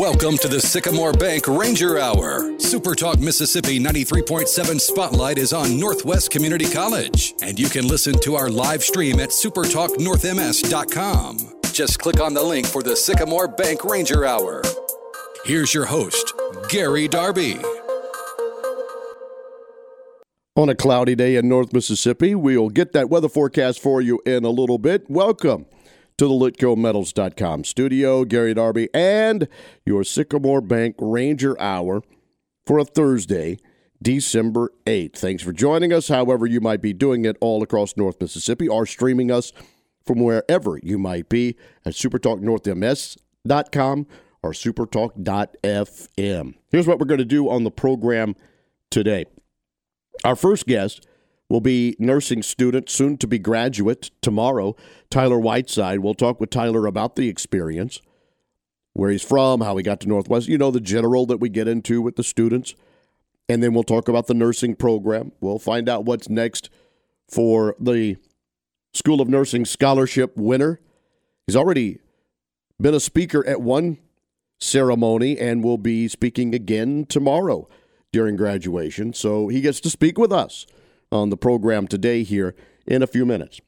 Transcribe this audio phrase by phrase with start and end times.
[0.00, 2.58] Welcome to the Sycamore Bank Ranger Hour.
[2.58, 8.34] Super Talk Mississippi 93.7 Spotlight is on Northwest Community College, and you can listen to
[8.34, 11.36] our live stream at supertalknorthms.com.
[11.74, 14.62] Just click on the link for the Sycamore Bank Ranger Hour.
[15.44, 16.32] Here's your host,
[16.70, 17.58] Gary Darby.
[20.56, 24.46] On a cloudy day in North Mississippi, we'll get that weather forecast for you in
[24.46, 25.10] a little bit.
[25.10, 25.66] Welcome
[26.20, 28.24] to the LitcoMetals.com studio.
[28.26, 29.48] Gary Darby and
[29.86, 32.02] your Sycamore Bank Ranger Hour
[32.66, 33.56] for a Thursday,
[34.02, 35.16] December 8th.
[35.16, 38.84] Thanks for joining us, however, you might be doing it all across North Mississippi or
[38.84, 39.54] streaming us
[40.04, 41.56] from wherever you might be
[41.86, 44.06] at supertalknorthms.com
[44.42, 46.54] or supertalk.fm.
[46.68, 48.36] Here's what we're going to do on the program
[48.90, 49.24] today.
[50.22, 51.06] Our first guest
[51.50, 54.76] will be nursing student, soon to be graduate tomorrow,
[55.10, 55.98] Tyler Whiteside.
[55.98, 58.00] We'll talk with Tyler about the experience,
[58.94, 61.66] where he's from, how he got to Northwest, you know, the general that we get
[61.66, 62.74] into with the students.
[63.48, 65.32] And then we'll talk about the nursing program.
[65.40, 66.70] We'll find out what's next
[67.28, 68.16] for the
[68.94, 70.80] School of Nursing Scholarship winner.
[71.48, 71.98] He's already
[72.80, 73.98] been a speaker at one
[74.60, 77.68] ceremony and will be speaking again tomorrow
[78.12, 79.12] during graduation.
[79.12, 80.64] So he gets to speak with us
[81.12, 82.54] on the program today here
[82.86, 83.60] in a few minutes.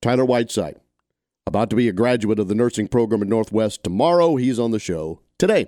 [0.00, 0.76] Tyler Whiteside,
[1.46, 4.36] about to be a graduate of the nursing program at Northwest tomorrow.
[4.36, 5.66] He's on the show today.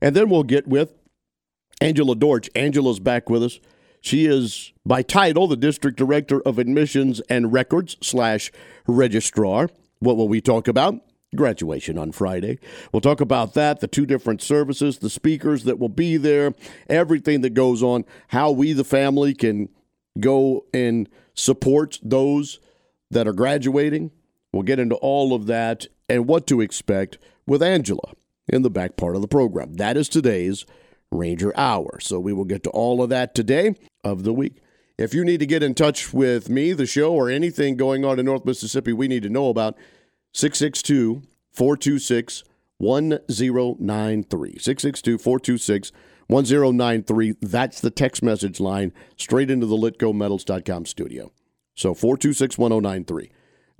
[0.00, 0.94] And then we'll get with
[1.80, 2.50] Angela Dortch.
[2.54, 3.60] Angela's back with us.
[4.00, 8.52] She is, by title, the District Director of Admissions and Records slash
[8.86, 9.70] Registrar.
[9.98, 10.94] What will we talk about?
[11.34, 12.58] Graduation on Friday.
[12.92, 16.54] We'll talk about that, the two different services, the speakers that will be there,
[16.88, 19.68] everything that goes on, how we, the family, can
[20.20, 22.60] go and support those
[23.10, 24.10] that are graduating.
[24.52, 28.12] We'll get into all of that and what to expect with Angela
[28.48, 29.74] in the back part of the program.
[29.74, 30.64] That is today's
[31.10, 32.00] Ranger Hour.
[32.00, 33.74] So we will get to all of that today
[34.04, 34.62] of the week.
[34.96, 38.18] If you need to get in touch with me, the show, or anything going on
[38.18, 39.76] in North Mississippi we need to know about,
[40.32, 42.44] 662 426
[42.78, 44.58] 1093.
[44.58, 45.92] 662 426
[46.28, 47.34] 1093.
[47.40, 51.32] That's the text message line straight into the litcometals.com studio.
[51.74, 53.30] So 426 1093.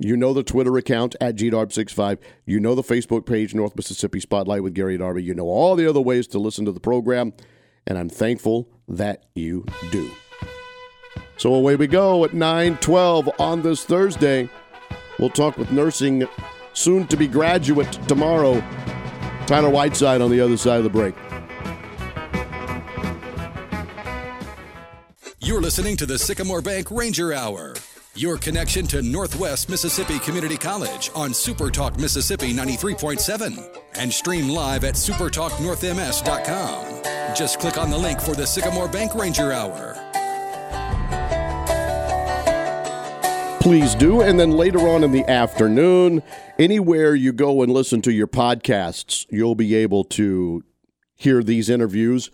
[0.00, 2.18] You know the Twitter account at GDARB65.
[2.46, 5.24] You know the Facebook page, North Mississippi Spotlight with Gary Darby.
[5.24, 7.32] You know all the other ways to listen to the program,
[7.86, 10.08] and I'm thankful that you do.
[11.36, 14.48] So away we go at 912 on this Thursday.
[15.18, 16.28] We'll talk with nursing
[16.72, 18.60] soon to be graduate tomorrow.
[19.46, 21.14] Tyler Whiteside on the other side of the break.
[25.58, 27.74] You're listening to the Sycamore Bank Ranger Hour.
[28.14, 34.94] Your connection to Northwest Mississippi Community College on Supertalk Mississippi 93.7 and stream live at
[34.94, 37.34] supertalknorthms.com.
[37.34, 39.96] Just click on the link for the Sycamore Bank Ranger Hour.
[43.60, 44.22] Please do.
[44.22, 46.22] And then later on in the afternoon,
[46.56, 50.62] anywhere you go and listen to your podcasts, you'll be able to
[51.16, 52.30] hear these interviews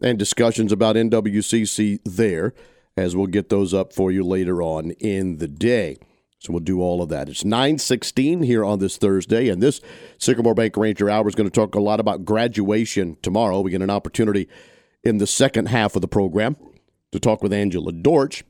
[0.00, 2.54] and discussions about NWCC there
[2.96, 5.98] as we'll get those up for you later on in the day.
[6.38, 7.28] So we'll do all of that.
[7.28, 9.80] It's 916 here on this Thursday, and this
[10.18, 13.60] Sycamore Bank Ranger Hour is going to talk a lot about graduation tomorrow.
[13.60, 14.48] We get an opportunity
[15.02, 16.56] in the second half of the program
[17.12, 18.44] to talk with Angela Dortch.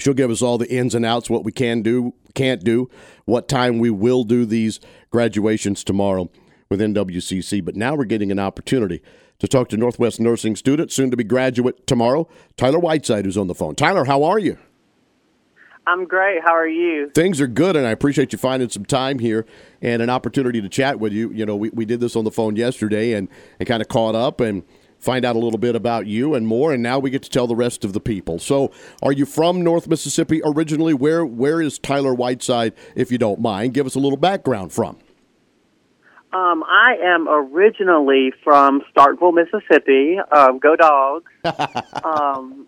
[0.00, 2.90] She'll give us all the ins and outs, what we can do, can't do,
[3.26, 6.30] what time we will do these graduations tomorrow
[6.68, 7.64] with NWCC.
[7.64, 9.02] But now we're getting an opportunity
[9.42, 13.48] to talk to Northwest Nursing student, soon to be graduate tomorrow, Tyler Whiteside, who's on
[13.48, 13.74] the phone.
[13.74, 14.56] Tyler, how are you?
[15.84, 16.40] I'm great.
[16.44, 17.10] How are you?
[17.10, 19.44] Things are good, and I appreciate you finding some time here
[19.82, 21.32] and an opportunity to chat with you.
[21.32, 23.26] You know, we, we did this on the phone yesterday and,
[23.58, 24.62] and kind of caught up and
[25.00, 27.48] find out a little bit about you and more, and now we get to tell
[27.48, 28.38] the rest of the people.
[28.38, 28.70] So,
[29.02, 30.94] are you from North Mississippi originally?
[30.94, 33.74] Where Where is Tyler Whiteside, if you don't mind?
[33.74, 34.98] Give us a little background from.
[36.32, 40.16] Um, I am originally from Starkville, Mississippi.
[40.30, 41.30] Um, go Dogs!
[42.04, 42.66] um,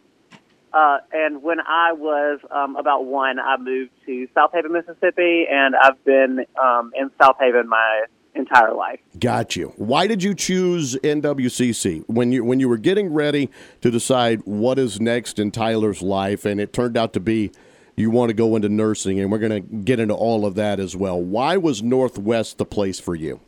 [0.75, 5.75] uh, and when I was um, about one, I moved to South Haven, Mississippi, and
[5.76, 9.00] I've been um, in South Haven my entire life.
[9.19, 9.72] Got you.
[9.76, 13.49] Why did you choose NWCC when you when you were getting ready
[13.81, 17.50] to decide what is next in Tyler's life, and it turned out to be
[17.96, 20.81] you want to go into nursing, and we're going to get into all of that
[20.81, 21.20] as well.
[21.20, 23.40] Why was Northwest the place for you?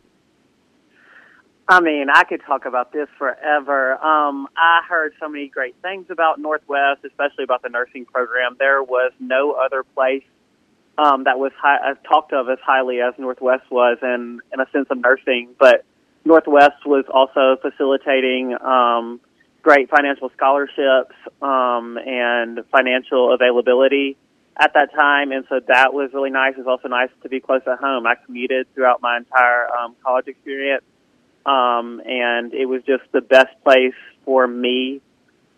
[1.69, 3.95] I mean, I could talk about this forever.
[3.95, 8.57] Um, I heard so many great things about Northwest, especially about the nursing program.
[8.59, 10.23] There was no other place
[10.97, 14.71] um, that was high, uh, talked of as highly as Northwest was, in in a
[14.71, 15.55] sense of nursing.
[15.59, 15.85] But
[16.25, 19.21] Northwest was also facilitating um,
[19.63, 24.17] great financial scholarships um, and financial availability
[24.57, 26.55] at that time, and so that was really nice.
[26.55, 28.07] It was also nice to be close at home.
[28.07, 30.85] I commuted throughout my entire um, college experience,
[31.47, 33.95] um, and it was just the best place
[34.25, 35.01] for me.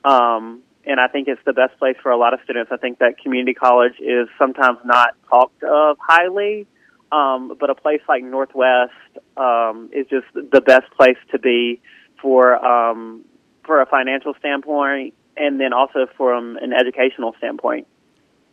[0.05, 2.70] Um, and I think it's the best place for a lot of students.
[2.70, 6.67] I think that community college is sometimes not talked of highly,
[7.11, 8.93] um, but a place like Northwest
[9.37, 11.81] um, is just the best place to be
[12.20, 13.25] for um,
[13.64, 17.87] for a financial standpoint, and then also from an educational standpoint.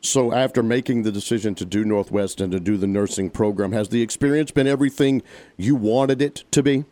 [0.01, 3.89] So, after making the decision to do Northwest and to do the nursing program, has
[3.89, 5.21] the experience been everything
[5.57, 6.85] you wanted it to be?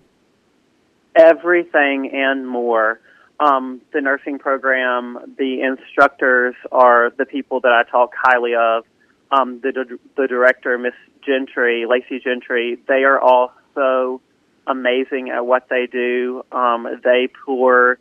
[1.15, 2.99] Everything and more.
[3.39, 8.85] Um, the nursing program, the instructors are the people that I talk highly of.
[9.31, 10.93] Um, the the director, Miss
[11.25, 14.21] Gentry, Lacey Gentry, they are all so
[14.67, 16.43] amazing at what they do.
[16.51, 17.97] Um, they pour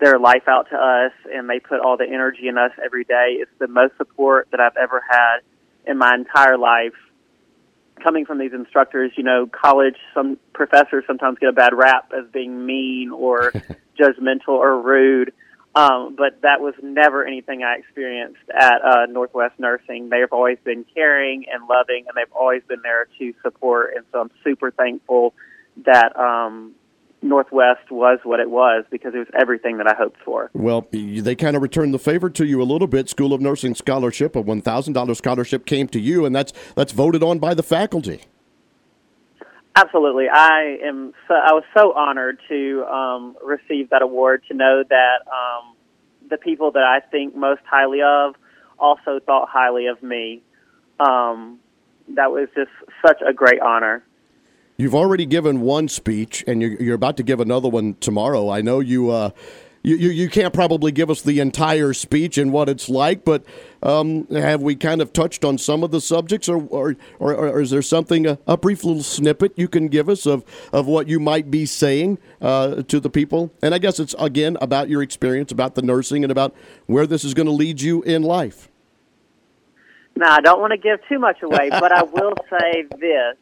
[0.00, 3.36] their life out to us and they put all the energy in us every day.
[3.38, 5.38] It's the most support that I've ever had
[5.86, 6.94] in my entire life.
[8.02, 12.30] Coming from these instructors, you know, college, some professors sometimes get a bad rap as
[12.32, 13.52] being mean or
[14.00, 15.32] judgmental or rude.
[15.74, 20.10] Um, but that was never anything I experienced at uh, Northwest Nursing.
[20.10, 23.94] They've always been caring and loving, and they've always been there to support.
[23.96, 25.32] And so I'm super thankful
[25.86, 26.74] that um,
[27.22, 30.50] Northwest was what it was because it was everything that I hoped for.
[30.52, 33.08] Well, they kind of returned the favor to you a little bit.
[33.08, 36.92] School of Nursing scholarship, a one thousand dollars scholarship came to you, and that's that's
[36.92, 38.22] voted on by the faculty.
[39.74, 41.14] Absolutely, I am.
[41.28, 44.42] So, I was so honored to um, receive that award.
[44.48, 45.74] To know that um,
[46.28, 48.34] the people that I think most highly of
[48.78, 50.42] also thought highly of me.
[50.98, 51.60] Um,
[52.08, 52.70] that was just
[53.06, 54.04] such a great honor.
[54.82, 58.50] You've already given one speech, and you're, you're about to give another one tomorrow.
[58.50, 59.30] I know you, uh,
[59.84, 63.44] you, you, you, can't probably give us the entire speech and what it's like, but
[63.84, 67.60] um, have we kind of touched on some of the subjects, or, or, or, or
[67.60, 71.06] is there something, a, a, brief little snippet you can give us of, of what
[71.06, 73.52] you might be saying uh, to the people?
[73.62, 76.56] And I guess it's, again, about your experience, about the nursing, and about
[76.86, 78.68] where this is going to lead you in life.
[80.16, 83.36] Now, I don't want to give too much away, but I will say this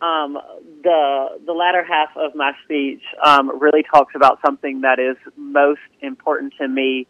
[0.00, 0.38] um,
[0.82, 5.80] the the latter half of my speech um, really talks about something that is most
[6.00, 7.06] important to me,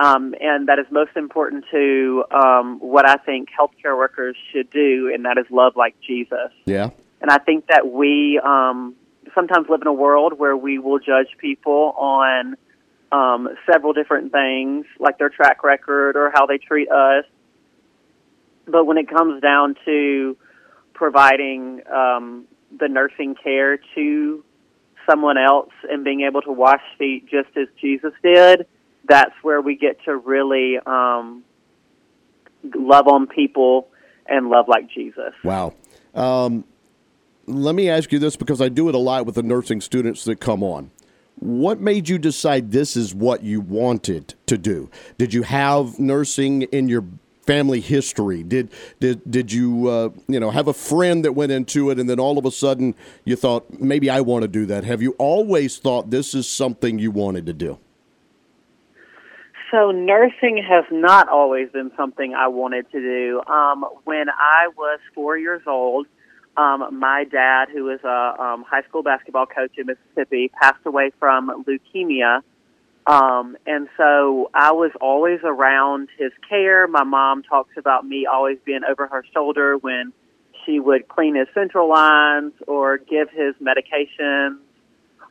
[0.00, 5.10] um, and that is most important to um, what I think healthcare workers should do,
[5.14, 6.50] and that is love like Jesus.
[6.64, 6.90] Yeah.
[7.20, 8.96] And I think that we um,
[9.34, 12.56] sometimes live in a world where we will judge people on
[13.12, 17.24] um, several different things, like their track record or how they treat us.
[18.66, 20.36] But when it comes down to
[20.94, 22.46] providing um,
[22.78, 24.44] the nursing care to
[25.08, 28.66] someone else and being able to wash feet just as Jesus did,
[29.06, 31.44] that's where we get to really um,
[32.74, 33.88] love on people
[34.26, 35.34] and love like Jesus.
[35.42, 35.74] Wow.
[36.14, 36.64] Um,
[37.46, 40.24] let me ask you this because I do it a lot with the nursing students
[40.24, 40.90] that come on.
[41.36, 44.88] What made you decide this is what you wanted to do?
[45.18, 47.04] Did you have nursing in your
[47.46, 48.42] family history?
[48.42, 48.70] Did
[49.00, 52.18] did did you uh, you know have a friend that went into it, and then
[52.18, 52.94] all of a sudden
[53.24, 54.84] you thought maybe I want to do that?
[54.84, 57.78] Have you always thought this is something you wanted to do?
[59.70, 63.42] So nursing has not always been something I wanted to do.
[63.52, 66.06] Um, when I was four years old,
[66.56, 71.10] um, my dad, who was a um, high school basketball coach in Mississippi, passed away
[71.18, 72.42] from leukemia
[73.06, 76.86] um, and so I was always around his care.
[76.86, 80.12] My mom talks about me always being over her shoulder when
[80.64, 84.56] she would clean his central lines or give his medications.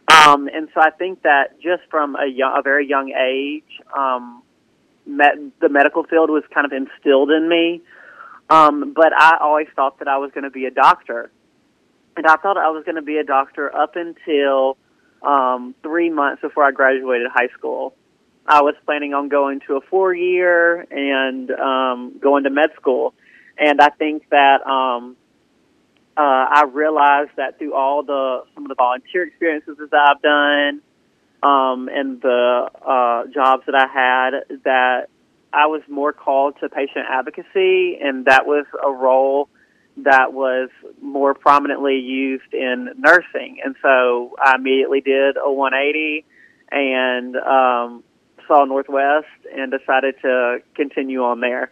[0.07, 4.43] Um, and so I think that just from a, young, a very young age, um,
[5.07, 7.81] met, the medical field was kind of instilled in me.
[8.49, 11.31] Um, but I always thought that I was going to be a doctor.
[12.15, 14.77] And I thought I was going to be a doctor up until
[15.23, 17.95] um, three months before I graduated high school.
[18.45, 23.13] I was planning on going to a four year and um, going to med school.
[23.57, 25.15] And I think that um,
[26.17, 30.81] uh, I realized that through all the some of the volunteer experiences that I've done
[31.41, 35.07] um, and the uh, jobs that I had, that
[35.51, 39.49] I was more called to patient advocacy, and that was a role
[39.97, 40.69] that was
[41.01, 43.59] more prominently used in nursing.
[43.63, 46.25] And so I immediately did a 180
[46.71, 48.03] and um,
[48.47, 51.71] saw Northwest and decided to continue on there.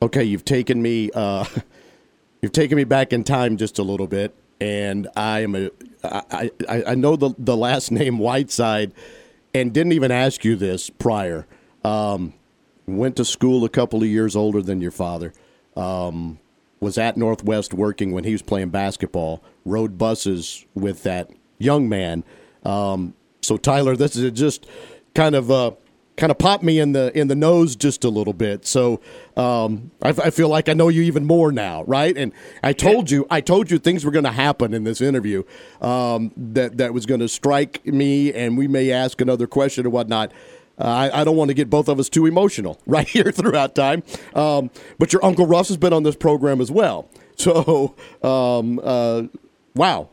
[0.00, 1.44] Okay, you've taken me uh,
[2.42, 5.70] you've taken me back in time just a little bit, and I am a
[6.02, 8.92] I, I, I know the the last name Whiteside,
[9.54, 11.46] and didn't even ask you this prior.
[11.84, 12.34] Um,
[12.86, 15.32] went to school a couple of years older than your father.
[15.76, 16.38] Um,
[16.82, 19.40] was at Northwest working when he was playing basketball.
[19.64, 22.24] Rode buses with that young man.
[22.64, 24.66] Um, so Tyler, this is just
[25.14, 25.70] kind of uh,
[26.16, 28.66] kind of popped me in the in the nose just a little bit.
[28.66, 29.00] So
[29.36, 32.16] um, I, I, feel like I know you even more now, right?
[32.16, 32.32] And
[32.64, 35.44] I told you, I told you things were going to happen in this interview
[35.80, 39.90] um, that that was going to strike me, and we may ask another question or
[39.90, 40.32] whatnot.
[40.82, 43.76] Uh, I, I, don't want to get both of us too emotional right here throughout
[43.76, 44.02] time.
[44.34, 47.08] Um, but your uncle Russ has been on this program as well.
[47.34, 49.22] So, um, uh,
[49.74, 50.10] wow,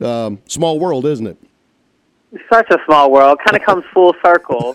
[0.00, 1.36] um, small world, isn't it?
[2.50, 3.38] Such a small world.
[3.46, 4.72] Kind of comes full circle.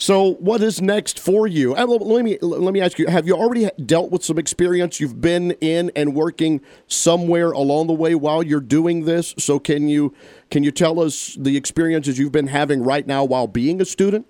[0.00, 1.76] So, what is next for you?
[1.76, 4.98] Uh, let me let me ask you: Have you already dealt with some experience?
[4.98, 9.34] You've been in and working somewhere along the way while you're doing this.
[9.36, 10.14] So, can you
[10.50, 14.26] can you tell us the experiences you've been having right now while being a student?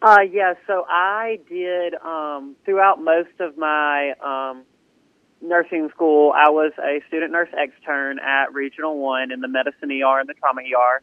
[0.00, 0.54] Uh, yeah.
[0.66, 4.62] So, I did um, throughout most of my um,
[5.42, 10.20] nursing school, I was a student nurse extern at Regional One in the medicine ER
[10.20, 11.02] and the trauma ER,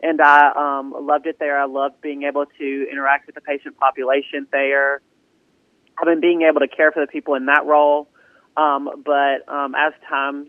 [0.00, 1.60] and I um, loved it there.
[1.60, 5.00] I loved being able to interact with the patient population there.
[5.98, 8.08] I've been being able to care for the people in that role.
[8.56, 10.48] Um, but um, as times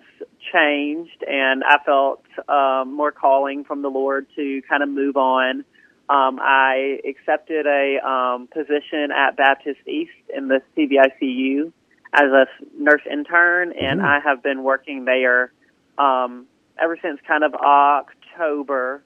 [0.51, 5.63] changed and I felt um, more calling from the Lord to kind of move on,
[6.09, 11.71] um, I accepted a um, position at Baptist East in the CVICU
[12.11, 14.07] as a nurse intern, and mm-hmm.
[14.07, 15.51] I have been working there
[15.99, 16.47] um,
[16.81, 19.03] ever since kind of October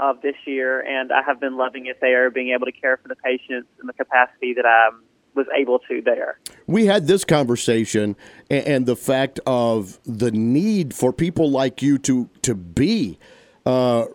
[0.00, 3.08] of this year, and I have been loving it there, being able to care for
[3.08, 4.88] the patients in the capacity that I
[5.34, 6.38] was able to there.
[6.66, 8.16] We had this conversation,
[8.48, 13.18] and the fact of the need for people like you to to be.
[13.66, 14.06] Uh,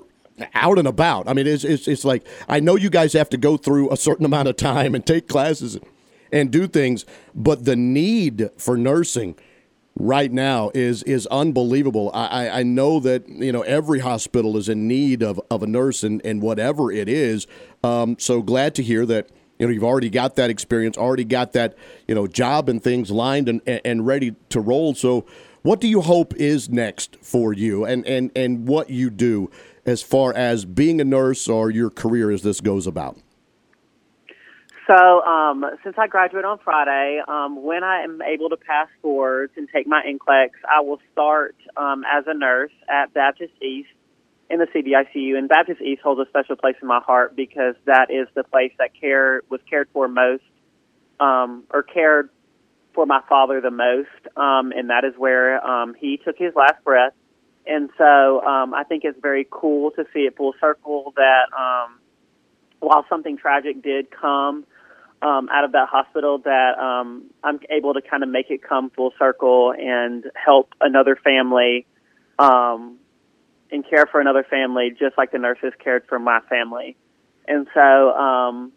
[0.54, 1.30] out and about.
[1.30, 3.96] I mean, it's, it's, it's like I know you guys have to go through a
[3.96, 5.80] certain amount of time and take classes
[6.32, 7.06] and do things.
[7.34, 9.36] But the need for nursing
[9.98, 12.12] right now is is unbelievable.
[12.14, 16.04] I, I know that you know every hospital is in need of, of a nurse
[16.04, 17.48] and, and whatever it is.
[17.84, 21.54] Um, so glad to hear that you know you've already got that experience, already got
[21.54, 24.94] that you know job and things lined and, and ready to roll.
[24.96, 25.26] So
[25.66, 29.50] what do you hope is next for you and, and, and what you do
[29.84, 33.18] as far as being a nurse or your career as this goes about?
[34.88, 39.54] So, um, since I graduate on Friday, um, when I am able to pass boards
[39.58, 43.90] and take my NCLEX, I will start um, as a nurse at Baptist East
[44.48, 45.38] in the CVICU.
[45.38, 48.74] And Baptist East holds a special place in my heart because that is the place
[48.78, 50.44] that care was cared for most,
[51.20, 52.30] um, or cared
[52.94, 56.84] for my father the most, um, and that is where um, he took his last
[56.84, 57.14] breath.
[57.66, 61.98] And so, um, I think it's very cool to see it full circle that um,
[62.80, 64.66] while something tragic did come
[65.22, 68.90] um, out of that hospital that um, I'm able to kind of make it come
[68.90, 71.86] full circle and help another family
[72.38, 72.98] um,
[73.72, 76.96] and care for another family just like the nurses cared for my family.
[77.48, 78.72] And so um,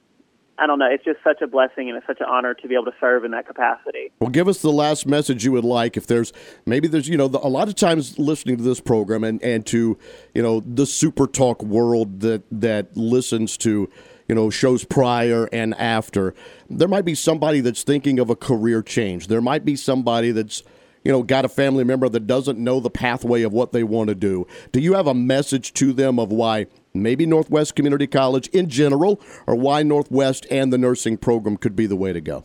[0.59, 0.89] I don't know.
[0.91, 3.25] It's just such a blessing and it's such an honor to be able to serve
[3.25, 4.11] in that capacity.
[4.19, 5.97] Well, give us the last message you would like.
[5.97, 6.33] If there's
[6.67, 9.97] maybe there's you know a lot of times listening to this program and and to
[10.35, 13.89] you know the super talk world that that listens to
[14.29, 16.35] you know, shows prior and after.
[16.69, 19.29] There might be somebody that's thinking of a career change.
[19.29, 20.63] There might be somebody that's,
[21.03, 24.09] you know, got a family member that doesn't know the pathway of what they want
[24.09, 24.47] to do.
[24.71, 29.21] Do you have a message to them of why maybe Northwest Community College in general
[29.47, 32.45] or why Northwest and the nursing program could be the way to go?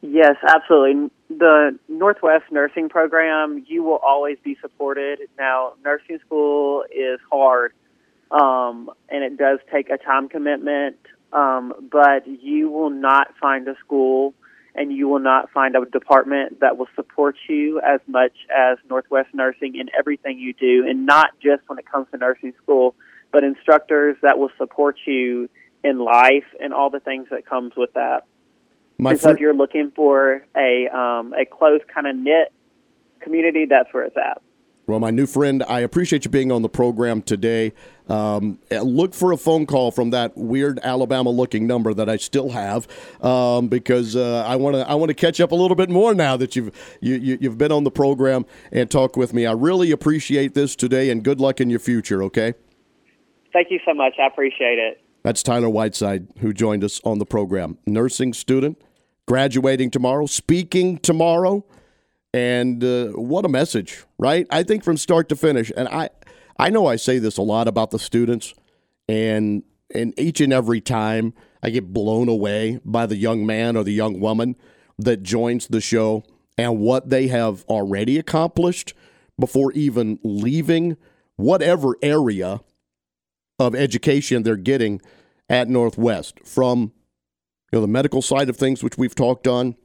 [0.00, 1.10] Yes, absolutely.
[1.28, 5.18] The Northwest Nursing Program, you will always be supported.
[5.36, 7.72] Now, nursing school is hard
[8.30, 10.96] um, and it does take a time commitment.
[11.30, 14.32] Um, but you will not find a school
[14.74, 19.28] and you will not find a department that will support you as much as Northwest
[19.34, 22.94] Nursing in everything you do, and not just when it comes to nursing school,
[23.32, 25.50] but instructors that will support you
[25.82, 28.24] in life and all the things that comes with that.
[28.98, 32.52] My and so if you're looking for a um, a close kind of knit
[33.20, 34.40] community, that's where it's at.
[34.86, 37.74] Well, my new friend, I appreciate you being on the program today.
[38.08, 42.88] Um, look for a phone call from that weird Alabama-looking number that I still have,
[43.22, 46.14] um, because uh, I want to I want to catch up a little bit more
[46.14, 49.44] now that you've you, you, you've been on the program and talk with me.
[49.44, 52.22] I really appreciate this today, and good luck in your future.
[52.22, 52.54] Okay.
[53.52, 54.14] Thank you so much.
[54.18, 55.02] I appreciate it.
[55.22, 57.76] That's Tyler Whiteside who joined us on the program.
[57.86, 58.80] Nursing student,
[59.26, 61.64] graduating tomorrow, speaking tomorrow
[62.34, 64.46] And uh, what a message, right?
[64.50, 65.72] I think from start to finish.
[65.76, 66.10] And I,
[66.58, 68.54] I know I say this a lot about the students,
[69.08, 69.62] and
[69.94, 73.92] and each and every time I get blown away by the young man or the
[73.92, 74.56] young woman
[74.98, 76.24] that joins the show
[76.58, 78.92] and what they have already accomplished
[79.38, 80.96] before even leaving
[81.36, 82.60] whatever area
[83.58, 85.00] of education they're getting
[85.48, 86.92] at Northwest from
[87.72, 89.76] you know the medical side of things which we've talked on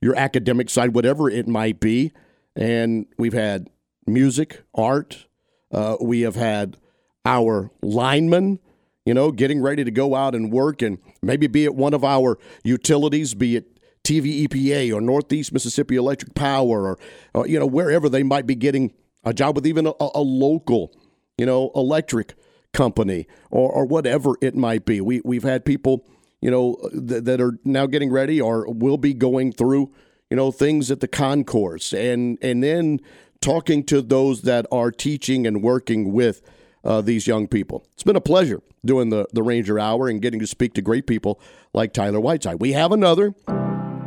[0.00, 2.12] your academic side whatever it might be.
[2.56, 3.68] And we've had
[4.06, 5.26] music art
[5.72, 6.76] uh, we have had
[7.24, 8.58] our linemen
[9.04, 12.04] you know getting ready to go out and work and maybe be at one of
[12.04, 16.98] our utilities be it TVEPA or Northeast Mississippi Electric Power or,
[17.34, 18.92] or you know wherever they might be getting
[19.24, 20.92] a job with even a, a local
[21.36, 22.34] you know electric
[22.72, 25.00] company or, or whatever it might be.
[25.00, 26.06] We we've had people
[26.40, 29.92] you know th- that are now getting ready or will be going through
[30.30, 33.00] you know things at the concourse and and then
[33.40, 36.42] talking to those that are teaching and working with
[36.84, 37.84] uh, these young people.
[37.94, 41.06] It's been a pleasure doing the the Ranger Hour and getting to speak to great
[41.06, 41.40] people
[41.74, 42.60] like Tyler Whiteside.
[42.60, 43.34] We have another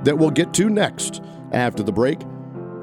[0.04, 1.22] that we'll get to next
[1.52, 2.20] after the break.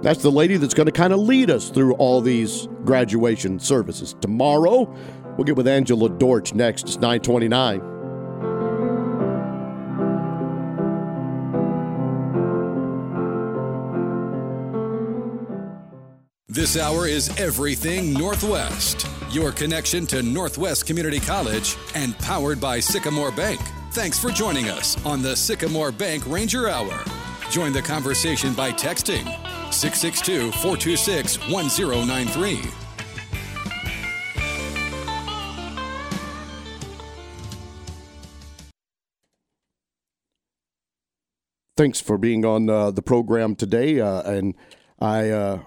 [0.03, 4.17] That's the lady that's going to kind of lead us through all these graduation services.
[4.21, 4.91] Tomorrow,
[5.37, 6.85] we'll get with Angela Dortch next.
[6.85, 8.00] It's 929.
[16.53, 23.31] This hour is Everything Northwest, your connection to Northwest Community College and powered by Sycamore
[23.31, 23.61] Bank.
[23.93, 27.05] Thanks for joining us on the Sycamore Bank Ranger Hour.
[27.53, 29.23] Join the conversation by texting
[29.73, 32.59] 662 426 1093.
[41.77, 44.01] Thanks for being on uh, the program today.
[44.01, 44.57] Uh, and
[44.99, 45.61] I, uh,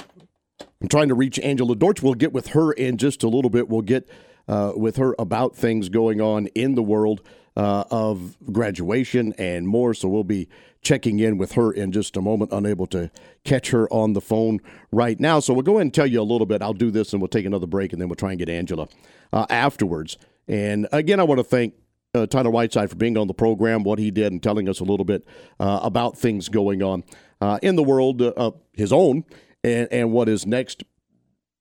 [0.83, 2.03] I'm trying to reach Angela Dortch.
[2.03, 3.69] We'll get with her in just a little bit.
[3.69, 4.09] We'll get
[4.49, 7.21] uh, with her about things going on in the world
[7.55, 9.93] uh, of graduation and more.
[9.93, 10.49] So we'll be
[10.81, 12.51] checking in with her in just a moment.
[12.51, 13.09] Unable to
[13.45, 14.59] catch her on the phone
[14.91, 15.39] right now.
[15.39, 16.61] So we'll go ahead and tell you a little bit.
[16.61, 18.89] I'll do this and we'll take another break and then we'll try and get Angela
[19.31, 20.17] uh, afterwards.
[20.49, 21.75] And again, I want to thank
[22.13, 24.83] uh, Tyler Whiteside for being on the program, what he did, and telling us a
[24.83, 25.25] little bit
[25.61, 27.05] uh, about things going on
[27.39, 29.23] uh, in the world uh, his own
[29.63, 30.83] and, and what is next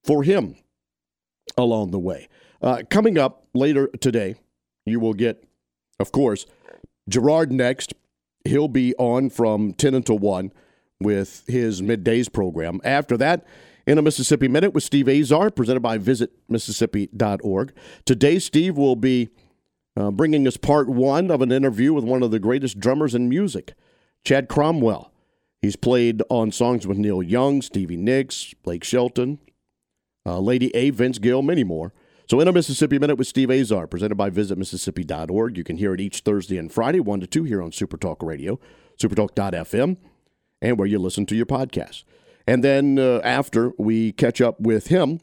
[0.04, 0.56] for him
[1.56, 2.28] along the way.
[2.60, 4.36] Uh, coming up later today,
[4.86, 5.44] you will get,
[5.98, 6.46] of course,
[7.08, 7.94] Gerard next.
[8.44, 10.52] He'll be on from 10 until 1
[11.00, 12.80] with his middays program.
[12.84, 13.46] After that,
[13.86, 17.72] in a Mississippi Minute with Steve Azar, presented by visitmississippi.org.
[18.04, 19.30] Today, Steve will be
[19.96, 23.28] uh, bringing us part one of an interview with one of the greatest drummers in
[23.28, 23.74] music,
[24.24, 25.11] Chad Cromwell.
[25.62, 29.38] He's played on songs with Neil Young, Stevie Nicks, Blake Shelton,
[30.26, 31.92] uh, Lady A, Vince Gill, many more.
[32.28, 35.56] So, in a Mississippi Minute with Steve Azar, presented by visitmississippi.org.
[35.56, 38.58] You can hear it each Thursday and Friday, 1 to 2, here on Supertalk Radio,
[39.00, 39.96] supertalk.fm,
[40.60, 42.04] and where you listen to your podcasts.
[42.46, 45.20] And then uh, after we catch up with him,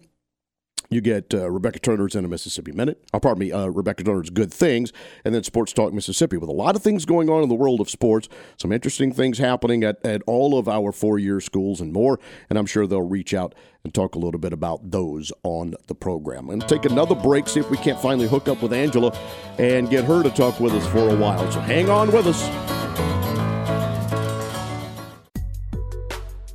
[0.90, 3.04] you get uh, Rebecca Turner's in a Mississippi Minute.
[3.14, 4.92] Oh, pardon me, uh, Rebecca Turner's Good Things,
[5.24, 7.80] and then Sports Talk Mississippi with a lot of things going on in the world
[7.80, 8.28] of sports.
[8.58, 12.20] Some interesting things happening at, at all of our four year schools and more.
[12.50, 15.96] And I'm sure they'll reach out and talk a little bit about those on the
[15.96, 16.50] program.
[16.50, 19.16] And take another break, see if we can't finally hook up with Angela
[19.58, 21.52] and get her to talk with us for a while.
[21.52, 23.29] So hang on with us.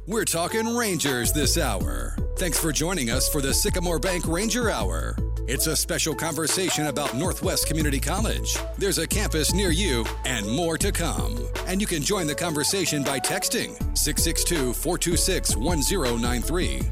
[0.06, 2.14] We're talking Rangers this hour.
[2.36, 5.16] Thanks for joining us for the Sycamore Bank Ranger Hour.
[5.48, 8.54] It's a special conversation about Northwest Community College.
[8.76, 11.48] There's a campus near you and more to come.
[11.66, 16.82] And you can join the conversation by texting 662 426 1093.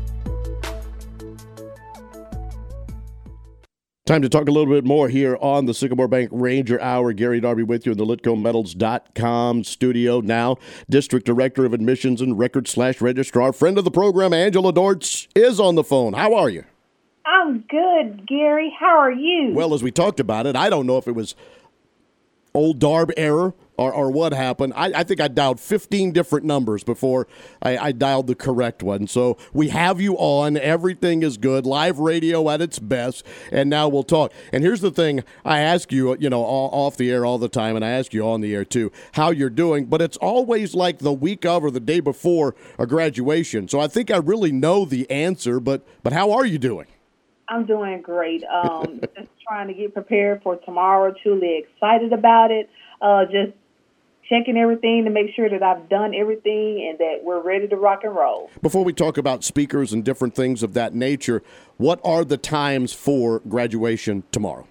[4.05, 7.12] Time to talk a little bit more here on the Sycamore Bank Ranger Hour.
[7.12, 10.57] Gary Darby with you in the LitcoMetals.com studio now.
[10.91, 15.61] District Director of Admissions and Record slash Registrar, friend of the program, Angela Dortch, is
[15.61, 16.15] on the phone.
[16.15, 16.65] How are you?
[17.25, 18.75] I'm good, Gary.
[18.77, 19.53] How are you?
[19.55, 21.37] Well, as we talked about it, I don't know if it was
[22.55, 24.73] old Darb error or, or what happened.
[24.77, 27.27] I, I think I dialed 15 different numbers before
[27.61, 29.07] I, I, dialed the correct one.
[29.07, 30.57] So we have you on.
[30.57, 31.66] Everything is good.
[31.66, 33.27] Live radio at its best.
[33.51, 34.33] And now we'll talk.
[34.53, 37.77] And here's the thing I ask you, you know, off the air all the time,
[37.77, 39.87] and I ask you on the air too, how you're doing.
[39.87, 43.68] But it's always like the week of or the day before a graduation.
[43.68, 45.61] So I think I really know the answer.
[45.61, 46.87] But but how are you doing?
[47.49, 48.42] I'm doing great.
[48.45, 51.14] Um, just trying to get prepared for tomorrow.
[51.23, 52.71] Truly excited about it.
[53.01, 53.53] Uh, just
[54.33, 58.01] checking everything to make sure that I've done everything and that we're ready to rock
[58.03, 58.51] and roll.
[58.62, 61.42] Before we talk about speakers and different things of that nature,
[61.77, 64.66] what are the times for graduation tomorrow?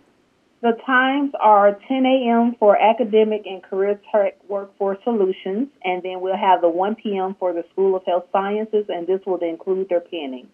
[0.61, 2.55] The times are 10 a.m.
[2.59, 7.35] for academic and career tech workforce solutions, and then we'll have the 1 p.m.
[7.39, 10.47] for the School of Health Sciences, and this will include their pinning.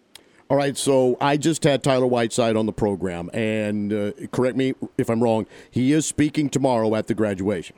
[0.50, 4.74] All right, so I just had Tyler Whiteside on the program, and uh, correct me
[4.96, 7.76] if I'm wrong, he is speaking tomorrow at the graduation.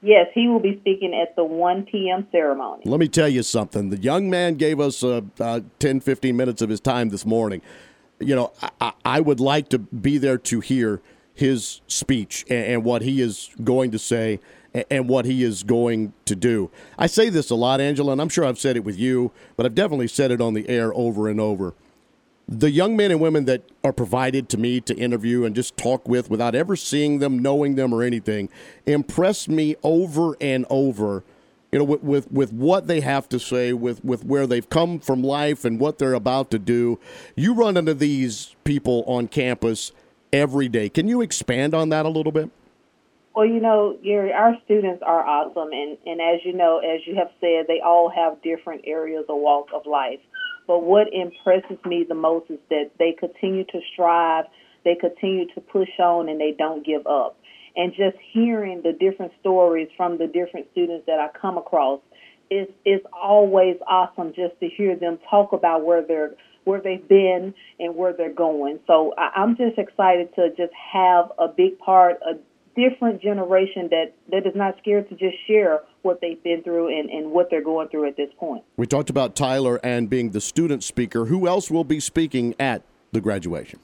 [0.00, 2.26] Yes, he will be speaking at the 1 p.m.
[2.30, 2.82] ceremony.
[2.84, 3.90] Let me tell you something.
[3.90, 7.62] The young man gave us uh, uh, 10, 15 minutes of his time this morning.
[8.20, 11.00] You know, I, I would like to be there to hear
[11.34, 14.40] his speech and, and what he is going to say
[14.72, 16.70] and, and what he is going to do.
[16.96, 19.66] I say this a lot, Angela, and I'm sure I've said it with you, but
[19.66, 21.74] I've definitely said it on the air over and over
[22.48, 26.08] the young men and women that are provided to me to interview and just talk
[26.08, 28.48] with without ever seeing them, knowing them, or anything
[28.86, 31.22] impress me over and over.
[31.70, 34.98] You know, with, with, with what they have to say, with, with where they've come
[34.98, 36.98] from life and what they're about to do.
[37.36, 39.92] You run into these people on campus
[40.32, 40.88] every day.
[40.88, 42.48] Can you expand on that a little bit?
[43.34, 47.14] Well, you know, Gary, our students are awesome, and, and as you know, as you
[47.16, 50.18] have said, they all have different areas of walk of life.
[50.68, 54.44] But what impresses me the most is that they continue to strive,
[54.84, 57.36] they continue to push on, and they don't give up.
[57.74, 62.00] And just hearing the different stories from the different students that I come across
[62.50, 67.54] is is always awesome just to hear them talk about where they're where they've been
[67.80, 68.78] and where they're going.
[68.86, 72.34] So I, I'm just excited to just have a big part, a
[72.78, 77.10] different generation that, that is not scared to just share what they've been through and,
[77.10, 78.62] and what they're going through at this point.
[78.76, 81.26] We talked about Tyler and being the student speaker.
[81.26, 83.80] Who else will be speaking at the graduation?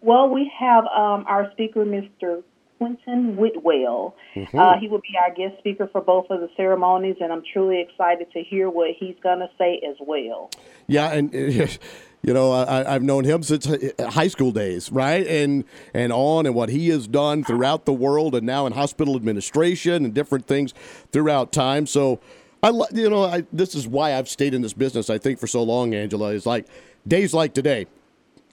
[0.00, 2.42] Well, we have um, our speaker, Mr.
[2.78, 4.14] Quentin Whitwell.
[4.34, 4.58] Mm-hmm.
[4.58, 7.80] Uh, he will be our guest speaker for both of the ceremonies, and I'm truly
[7.80, 10.50] excited to hear what he's going to say as well.
[10.86, 11.34] Yeah, and
[12.26, 13.68] You know, I, have known him since
[14.00, 15.24] high school days, right?
[15.24, 19.14] And and on, and what he has done throughout the world, and now in hospital
[19.14, 20.74] administration and different things
[21.12, 21.86] throughout time.
[21.86, 22.18] So,
[22.64, 25.08] I you know, I, this is why I've stayed in this business.
[25.08, 26.66] I think for so long, Angela is like
[27.06, 27.86] days like today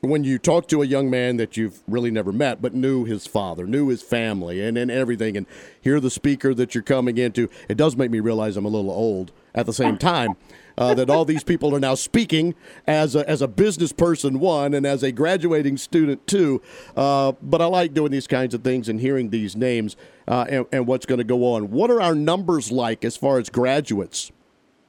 [0.09, 3.25] when you talk to a young man that you've really never met but knew his
[3.25, 5.45] father knew his family and, and everything and
[5.81, 8.91] hear the speaker that you're coming into it does make me realize i'm a little
[8.91, 10.35] old at the same time
[10.77, 12.55] uh, that all these people are now speaking
[12.87, 16.61] as a, as a business person, one, and as a graduating student, two.
[16.95, 19.95] Uh, but I like doing these kinds of things and hearing these names
[20.27, 21.69] uh, and, and what's going to go on.
[21.71, 24.31] What are our numbers like as far as graduates?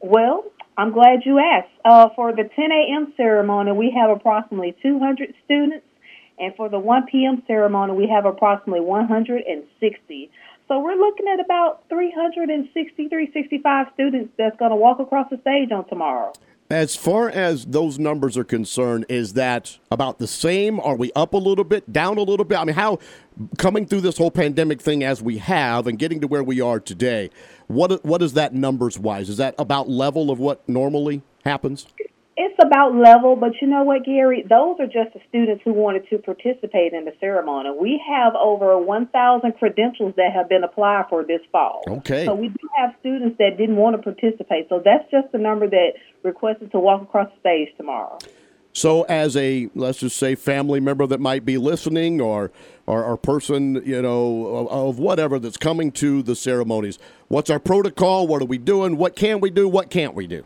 [0.01, 0.45] Well,
[0.77, 1.71] I'm glad you asked.
[1.85, 3.13] Uh, for the 10 a.m.
[3.17, 5.87] ceremony, we have approximately 200 students,
[6.39, 7.43] and for the 1 p.m.
[7.47, 10.31] ceremony, we have approximately 160.
[10.67, 15.71] So we're looking at about 360, 365 students that's going to walk across the stage
[15.71, 16.33] on tomorrow.
[16.71, 20.81] As far as those numbers are concerned, is that about the same?
[20.81, 22.57] Are we up a little bit, down a little bit?
[22.57, 22.99] I mean, how
[23.59, 26.81] coming through this whole pandemic thing as we have and getting to where we are
[26.81, 27.29] today,
[27.67, 29.29] what what is that numbers wise?
[29.29, 31.87] Is that about level of what normally happens?
[32.37, 34.45] It's about level, but you know what, Gary?
[34.49, 37.71] Those are just the students who wanted to participate in the ceremony.
[37.81, 41.85] We have over 1,000 credentials that have been applied for this fall.
[41.87, 42.25] Okay.
[42.25, 44.69] So we do have students that didn't want to participate.
[44.69, 45.93] So that's just the number that
[46.25, 48.19] requested to walk across the stage tomorrow.
[48.77, 52.51] So, as a let's just say family member that might be listening, or
[52.89, 57.61] or, or person you know of, of whatever that's coming to the ceremonies, what's our
[57.61, 58.27] protocol?
[58.27, 58.97] What are we doing?
[58.97, 59.69] What can we do?
[59.69, 60.45] What can't we do?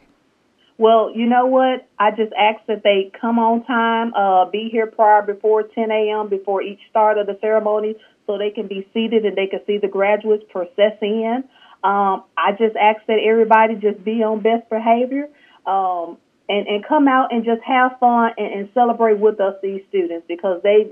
[0.79, 1.89] Well, you know what?
[1.99, 6.29] I just ask that they come on time, uh, be here prior before 10 a.m.,
[6.29, 9.79] before each start of the ceremony, so they can be seated and they can see
[9.79, 11.43] the graduates process in.
[11.83, 15.29] Um, I just ask that everybody just be on best behavior
[15.67, 16.17] um,
[16.49, 20.27] and, and come out and just have fun and, and celebrate with us, these students,
[20.29, 20.91] because they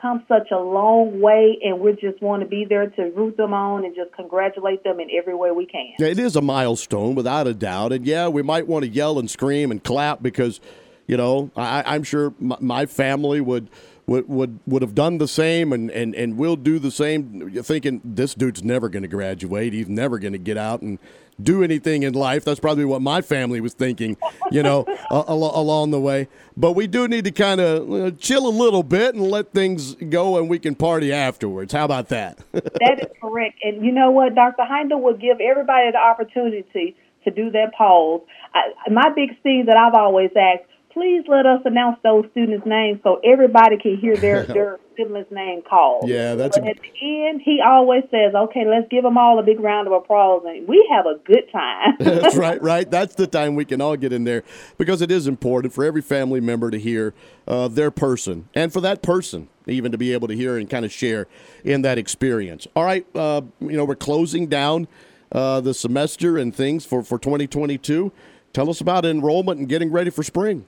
[0.00, 3.52] come such a long way, and we just want to be there to root them
[3.52, 5.92] on and just congratulate them in every way we can.
[5.98, 7.92] Yeah, It is a milestone, without a doubt.
[7.92, 10.60] And yeah, we might want to yell and scream and clap because,
[11.06, 13.68] you know, I, am sure my family would.
[14.08, 18.00] Would, would would have done the same and, and, and will do the same thinking
[18.02, 20.98] this dude's never going to graduate he's never going to get out and
[21.42, 22.44] do anything in life.
[22.44, 24.16] That's probably what my family was thinking,
[24.50, 26.28] you know, uh, along the way.
[26.56, 29.94] But we do need to kind of uh, chill a little bit and let things
[29.94, 31.72] go, and we can party afterwards.
[31.72, 32.38] How about that?
[32.52, 33.58] that is correct.
[33.62, 34.34] And you know what?
[34.34, 34.62] Dr.
[34.62, 38.22] Heindl will give everybody the opportunity to do that pause.
[38.54, 40.67] I, my big thing that I've always asked
[40.98, 45.62] please let us announce those students' names so everybody can hear their their sibling's name
[45.62, 46.08] called.
[46.08, 46.58] Yeah, that's.
[46.58, 49.60] But a- at the end, he always says, "Okay, let's give them all a big
[49.60, 51.94] round of applause," and we have a good time.
[52.00, 52.90] That's right, right.
[52.90, 54.42] That's the time we can all get in there
[54.76, 57.14] because it is important for every family member to hear
[57.46, 60.84] uh, their person and for that person even to be able to hear and kind
[60.86, 61.26] of share
[61.62, 62.66] in that experience.
[62.74, 64.88] All right, uh, you know, we're closing down
[65.30, 68.10] uh, the semester and things for, for 2022.
[68.54, 70.66] Tell us about enrollment and getting ready for spring.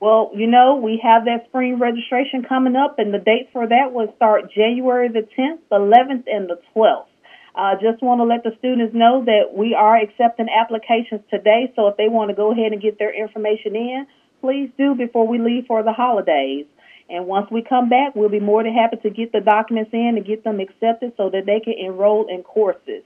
[0.00, 3.92] Well, you know, we have that spring registration coming up, and the date for that
[3.92, 7.06] will start January the 10th, the 11th, and the 12th.
[7.56, 11.72] I uh, just want to let the students know that we are accepting applications today,
[11.74, 14.06] so if they want to go ahead and get their information in,
[14.40, 16.66] please do before we leave for the holidays.
[17.10, 20.14] And once we come back, we'll be more than happy to get the documents in
[20.16, 23.02] and get them accepted so that they can enroll in courses.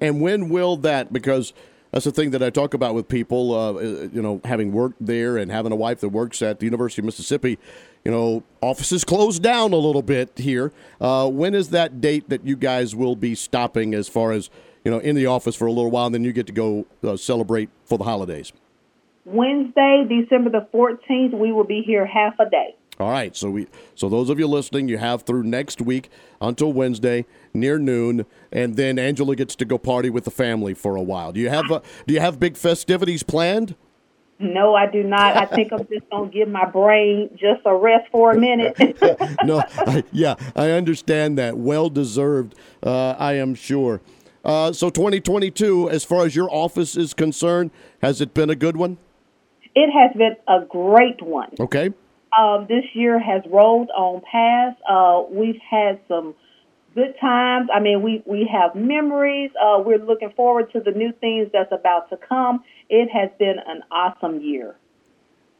[0.00, 1.12] And when will that?
[1.12, 1.52] Because
[1.92, 3.54] that's the thing that I talk about with people.
[3.54, 7.02] Uh, you know, having worked there and having a wife that works at the University
[7.02, 7.58] of Mississippi.
[8.04, 10.72] You know, offices closed down a little bit here.
[11.00, 14.50] Uh, when is that date that you guys will be stopping as far as
[14.84, 16.86] you know in the office for a little while, and then you get to go
[17.04, 18.52] uh, celebrate for the holidays?
[19.24, 22.74] Wednesday, December the 14th, we will be here half a day.
[23.00, 26.72] All right, so we so those of you listening, you have through next week until
[26.72, 27.24] Wednesday
[27.54, 31.32] near noon, and then Angela gets to go party with the family for a while.
[31.32, 33.74] Do you have uh, do you have big festivities planned?
[34.38, 35.36] No, I do not.
[35.36, 38.76] I think I'm just gonna give my brain just a rest for a minute.
[39.44, 41.56] no, I, yeah, I understand that.
[41.56, 44.02] Well deserved, uh, I am sure.
[44.44, 47.70] Uh, so 2022, as far as your office is concerned,
[48.02, 48.98] has it been a good one?
[49.74, 51.50] It has been a great one.
[51.58, 51.92] Okay.
[52.36, 54.80] Um, this year has rolled on past.
[54.88, 56.34] Uh, we've had some
[56.94, 57.68] good times.
[57.74, 59.50] I mean, we, we have memories.
[59.60, 62.64] Uh, we're looking forward to the new things that's about to come.
[62.88, 64.76] It has been an awesome year.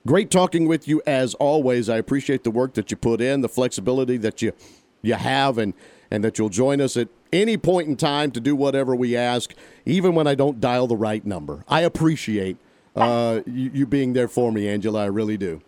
[0.07, 1.89] Great talking with you as always.
[1.89, 4.53] I appreciate the work that you put in, the flexibility that you
[5.01, 5.75] you have, and
[6.11, 9.55] and that you'll join us at any point in time to do whatever we ask,
[9.87, 11.65] even when I don't dial the right number.
[11.69, 12.57] I appreciate
[12.97, 15.05] uh, you, you being there for me, Angela.
[15.05, 15.63] I really do.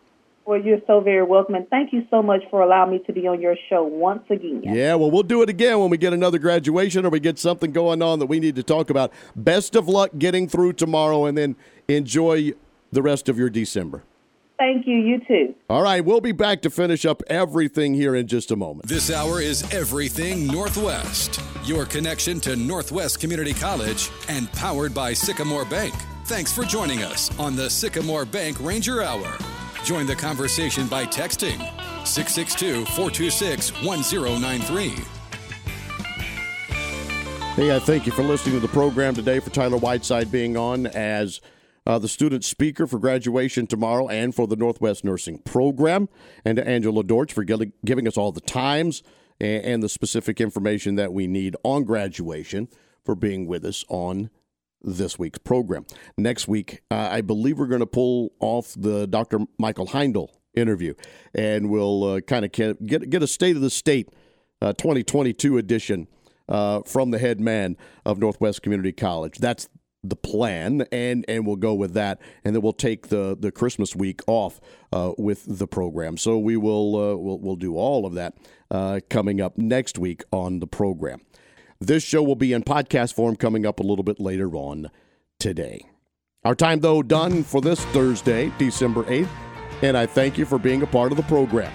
[0.46, 3.26] Well, you're so very welcome, and thank you so much for allowing me to be
[3.26, 4.62] on your show once again.
[4.62, 7.72] Yeah, well, we'll do it again when we get another graduation or we get something
[7.72, 9.10] going on that we need to talk about.
[9.34, 11.56] Best of luck getting through tomorrow, and then
[11.88, 12.52] enjoy
[12.92, 14.02] the rest of your December.
[14.58, 14.96] Thank you.
[14.96, 15.54] You too.
[15.68, 18.86] All right, we'll be back to finish up everything here in just a moment.
[18.86, 25.64] This hour is Everything Northwest, your connection to Northwest Community College and powered by Sycamore
[25.64, 25.94] Bank.
[26.26, 29.36] Thanks for joining us on the Sycamore Bank Ranger Hour.
[29.84, 31.58] Join the conversation by texting
[32.06, 34.88] 662 426 1093.
[37.54, 40.86] Hey, I thank you for listening to the program today, for Tyler Whiteside being on
[40.86, 41.42] as
[41.86, 46.08] uh, the student speaker for graduation tomorrow and for the Northwest Nursing Program,
[46.46, 49.02] and to Angela Dortch for giving us all the times
[49.38, 52.68] and, and the specific information that we need on graduation
[53.04, 54.30] for being with us on
[54.84, 55.86] this week's program.
[56.16, 59.40] Next week, uh, I believe we're going to pull off the Dr.
[59.58, 60.94] Michael Heindl interview,
[61.34, 64.08] and we'll uh, kind of get get a state of the state
[64.62, 66.08] uh, 2022 edition
[66.48, 69.38] uh, from the head man of Northwest Community College.
[69.38, 69.68] That's
[70.02, 73.96] the plan, and and we'll go with that, and then we'll take the the Christmas
[73.96, 74.60] week off
[74.92, 76.16] uh, with the program.
[76.16, 78.34] So we will uh, we'll we'll do all of that
[79.08, 81.20] coming up next week on the program.
[81.86, 84.90] This show will be in podcast form coming up a little bit later on
[85.38, 85.84] today.
[86.42, 89.28] Our time, though, done for this Thursday, December 8th,
[89.82, 91.72] and I thank you for being a part of the program.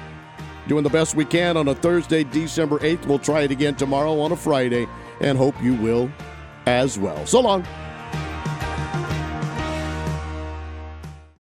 [0.67, 3.05] Doing the best we can on a Thursday, December 8th.
[3.05, 4.87] We'll try it again tomorrow on a Friday
[5.21, 6.11] and hope you will
[6.65, 7.25] as well.
[7.27, 7.63] So long.